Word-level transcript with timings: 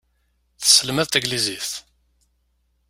Tesselmad 0.61 1.07
taglizit. 1.09 1.69